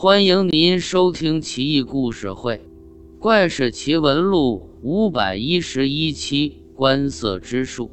[0.00, 2.54] 欢迎您收听《奇异故事会·
[3.18, 6.62] 怪事奇闻录》五百一十一期。
[6.72, 7.90] 观色之术。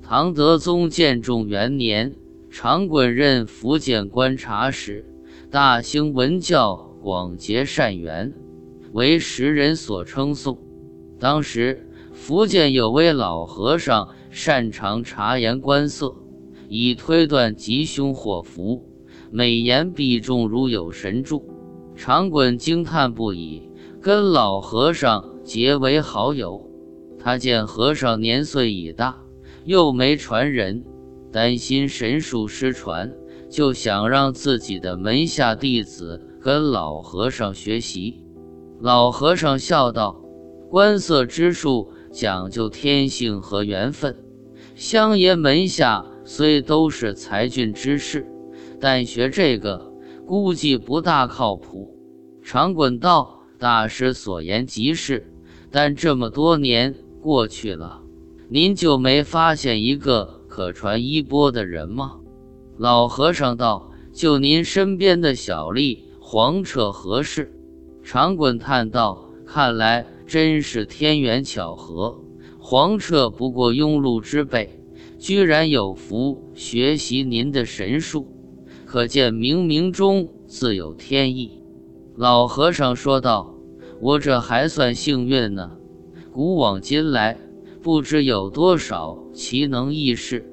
[0.00, 2.14] 唐德宗建中元年，
[2.50, 5.04] 长衮任福建观察使，
[5.50, 8.32] 大兴文教，广结善缘，
[8.94, 10.56] 为时人所称颂。
[11.20, 16.16] 当时福建有位老和尚，擅长察言观色，
[16.70, 18.82] 以推断吉凶祸福，
[19.32, 21.48] 美言必中，如有神助。
[21.96, 26.70] 长衮惊叹不已，跟老和尚结为好友。
[27.18, 29.22] 他见和尚年岁已大，
[29.64, 30.84] 又没传人，
[31.32, 33.14] 担心神术失传，
[33.48, 38.22] 就想让自己的门下弟子跟老和尚学习。
[38.80, 40.20] 老和尚笑道
[40.68, 44.16] ：“观色之术讲究天性和缘分，
[44.74, 48.26] 乡爷门下虽都是才俊之士，
[48.82, 49.92] 但学这个
[50.26, 51.96] 估计不大靠谱。”
[52.42, 55.32] 长滚道：“大师所言极是，
[55.70, 58.02] 但这么多年。”过去了，
[58.48, 62.16] 您就没发现一个可传衣钵的人吗？
[62.76, 67.54] 老和尚道：“就您身边的小吏黄彻合适。”
[68.02, 72.20] 长滚叹道：“看来真是天缘巧合。
[72.58, 74.82] 黄彻不过庸碌之辈，
[75.20, 78.26] 居然有福学习您的神术，
[78.92, 81.62] 可见冥冥中自有天意。”
[82.14, 83.54] 老和尚说道
[84.02, 85.78] ：“我这还算幸运呢。”
[86.30, 87.38] 古往今来，
[87.82, 90.46] 不知有多少奇能异士，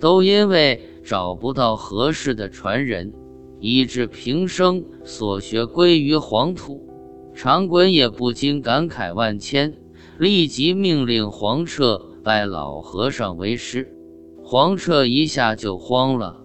[0.00, 3.12] 都因为找不到合适的传人，
[3.60, 6.88] 以致平生所学归于黄土。
[7.34, 9.74] 长衮也不禁感慨万千，
[10.18, 13.94] 立即命令黄彻拜老和尚为师。
[14.42, 16.41] 黄彻一下就慌了，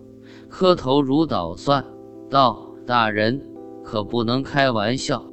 [0.49, 1.85] 磕头如捣蒜，
[2.29, 3.41] 道：“大人
[3.83, 5.25] 可不能开玩笑，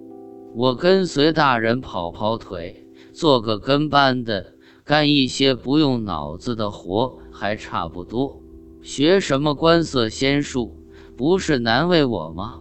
[0.55, 2.81] 我跟随大人跑跑腿。”
[3.13, 8.43] 做个跟班的，干一些不用脑子的活还差不多。
[8.83, 10.77] 学什么观色仙术，
[11.17, 12.61] 不是难为我吗？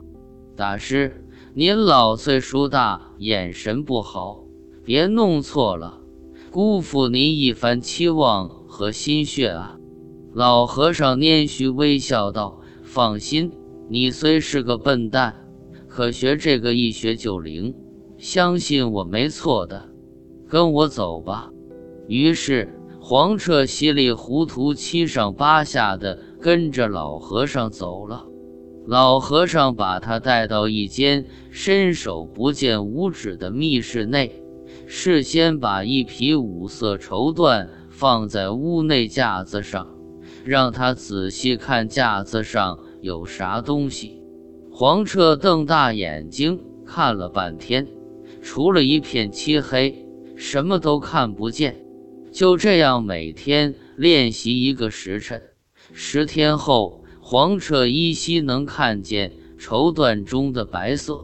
[0.56, 1.26] 大师，
[1.56, 4.44] 您老岁数大，眼神不好，
[4.86, 6.00] 别弄错了，
[6.52, 9.80] 辜负您一番期望和心血啊！
[10.34, 13.52] 老和尚拈须微笑道：“放心，
[13.88, 15.36] 你虽是个笨蛋，
[15.88, 17.76] 可学这个一学就灵，
[18.18, 19.90] 相信我没错的。”
[20.50, 21.52] 跟我走吧。
[22.08, 28.26] 于是黄彻稀里糊涂、七上八下的跟着老和尚走了。
[28.86, 34.44] 老和尚把他带到一间伸手不见五指的密室内，
[34.88, 39.93] 事先把一匹五色绸缎放在屋内架子上，
[40.44, 44.22] 让他仔细看架子上有啥东西。
[44.72, 47.88] 黄彻瞪大眼睛看了半天，
[48.42, 50.00] 除了一片漆黑。
[50.36, 51.86] 什么都看不见，
[52.32, 55.40] 就这样每天练习一个时辰。
[55.94, 61.24] 十天后，黄彻依稀能看见绸缎中的白色。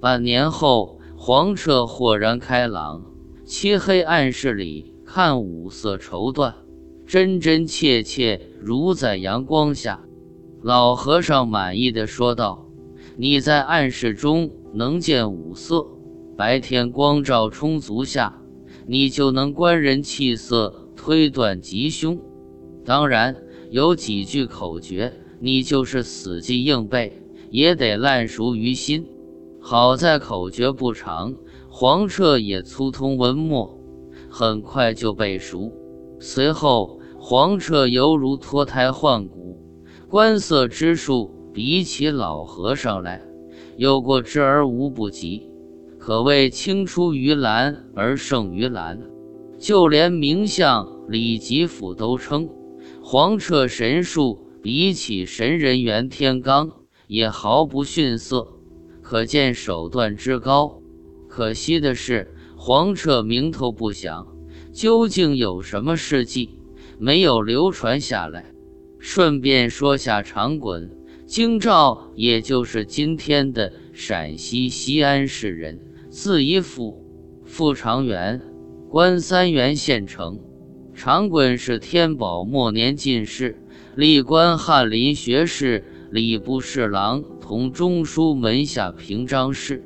[0.00, 3.04] 半年后，黄彻豁然开朗，
[3.44, 6.54] 漆黑暗室里看五色绸缎，
[7.06, 10.04] 真真切切如在阳光下。
[10.62, 12.66] 老和尚满意的说道
[13.16, 15.86] ：“你在暗室中能见五色。”
[16.36, 18.42] 白天光照充足下，
[18.86, 22.20] 你就能观人气色，推断吉凶。
[22.84, 23.34] 当然，
[23.70, 29.06] 有几句口诀，你就是死记硬背，也得烂熟于心。
[29.60, 31.34] 好在口诀不长，
[31.70, 33.80] 黄彻也粗通文墨，
[34.28, 35.72] 很快就背熟。
[36.18, 39.60] 随后，黄彻犹如脱胎换骨，
[40.08, 43.22] 观色之术比起老和尚来，
[43.76, 45.50] 有过之而无不及。
[45.98, 49.00] 可谓青出于蓝而胜于蓝，
[49.58, 52.48] 就连名相李吉甫都称
[53.02, 56.70] 黄彻神术比起神人袁天罡
[57.08, 58.46] 也毫不逊色，
[59.02, 60.80] 可见手段之高。
[61.28, 64.26] 可惜的是，黄彻名头不响，
[64.76, 66.50] 究竟有什么事迹
[66.98, 68.44] 没有流传下来？
[68.98, 70.90] 顺便说下长滚，
[71.24, 75.80] 京兆也就是今天的陕西西安市人。
[76.10, 77.02] 字一甫，
[77.46, 78.42] 父长元，
[78.90, 80.38] 官三原县丞。
[80.92, 83.58] 长衮是天宝末年进士，
[83.94, 89.82] 历官翰林学士、礼部侍郎，同中书门下平章事，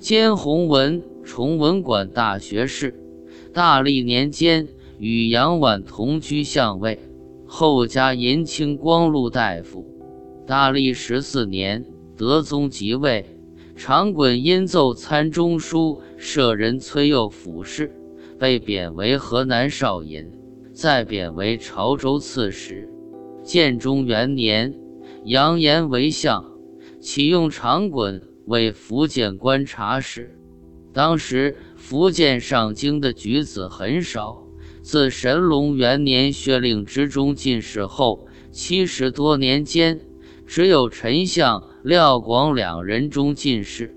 [0.00, 3.00] 兼弘文崇文馆大学士。
[3.54, 4.66] 大历年间
[4.98, 6.98] 与杨婉同居相位，
[7.46, 9.86] 后加银青光禄大夫。
[10.44, 11.86] 大历十四年，
[12.16, 13.24] 德宗即位。
[13.76, 17.92] 长衮因奏参中书舍人崔佑府事，
[18.40, 20.28] 被贬为河南少尹，
[20.72, 22.88] 再贬为潮州刺史。
[23.44, 24.74] 建中元年，
[25.24, 26.44] 杨延为相，
[27.00, 30.36] 启用长衮为福建观察使。
[30.92, 31.56] 当时
[31.86, 34.42] 福建上京的举子很少。
[34.80, 40.00] 自神龙元年薛令之中进士后，七十多年间，
[40.46, 43.94] 只有丞相廖广两人中进士。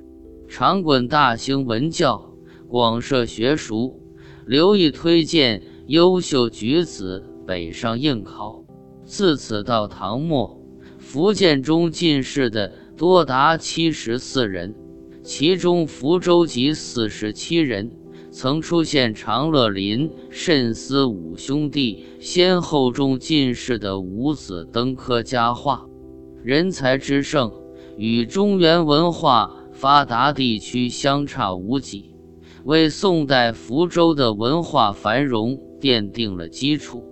[0.50, 2.34] 长衮大兴文教，
[2.68, 4.02] 广设学塾，
[4.46, 8.66] 刘毅推荐优秀举子北上应考。
[9.06, 10.62] 自此到唐末，
[11.00, 14.76] 福建中进士的多达七十四人，
[15.28, 17.92] 其中福州籍四十七人。
[18.32, 25.86] 曾出现长乐林、慎思五兄弟先后中进士的五子登科佳话，
[26.44, 27.52] 人才之盛
[27.98, 32.16] 与中原文化发达地区相差无几，
[32.64, 37.04] 为宋代福州的文化繁荣奠定了基础。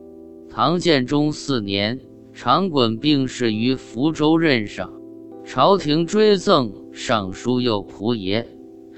[0.49, 1.99] 唐建中四年，
[2.31, 4.89] 长衮病逝于福州任上，
[5.43, 8.47] 朝廷追赠尚书右仆爷，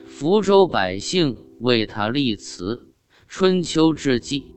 [0.05, 1.35] 福州百姓。
[1.59, 2.93] 为他立祠，
[3.27, 4.53] 春秋之际。